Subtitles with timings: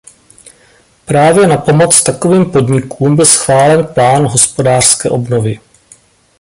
[1.05, 5.59] Právě na pomoc takovým podnikům byl schválen plán hospodářské obnovy.